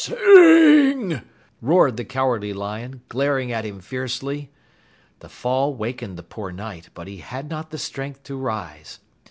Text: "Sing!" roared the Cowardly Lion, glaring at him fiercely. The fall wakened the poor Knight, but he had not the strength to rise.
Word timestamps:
"Sing!" 0.03 1.21
roared 1.61 1.95
the 1.95 2.03
Cowardly 2.03 2.53
Lion, 2.53 3.03
glaring 3.07 3.51
at 3.51 3.65
him 3.65 3.79
fiercely. 3.79 4.49
The 5.19 5.29
fall 5.29 5.75
wakened 5.75 6.17
the 6.17 6.23
poor 6.23 6.51
Knight, 6.51 6.89
but 6.95 7.07
he 7.07 7.17
had 7.17 7.51
not 7.51 7.69
the 7.69 7.77
strength 7.77 8.23
to 8.23 8.35
rise. 8.35 8.99